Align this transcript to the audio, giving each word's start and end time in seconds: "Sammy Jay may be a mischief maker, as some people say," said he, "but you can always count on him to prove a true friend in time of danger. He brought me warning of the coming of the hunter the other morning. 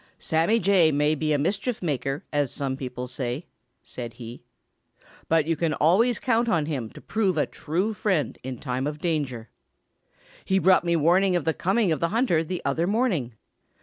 "Sammy 0.17 0.57
Jay 0.59 0.91
may 0.91 1.13
be 1.13 1.31
a 1.31 1.37
mischief 1.37 1.83
maker, 1.83 2.23
as 2.33 2.51
some 2.51 2.75
people 2.75 3.05
say," 3.07 3.45
said 3.83 4.13
he, 4.13 4.41
"but 5.29 5.45
you 5.45 5.55
can 5.55 5.75
always 5.75 6.17
count 6.17 6.49
on 6.49 6.65
him 6.65 6.89
to 6.93 7.01
prove 7.01 7.37
a 7.37 7.45
true 7.45 7.93
friend 7.93 8.35
in 8.41 8.57
time 8.57 8.87
of 8.87 8.97
danger. 8.97 9.51
He 10.43 10.57
brought 10.57 10.83
me 10.83 10.95
warning 10.95 11.35
of 11.35 11.45
the 11.45 11.53
coming 11.53 11.91
of 11.91 11.99
the 11.99 12.09
hunter 12.09 12.43
the 12.43 12.63
other 12.65 12.87
morning. 12.87 13.35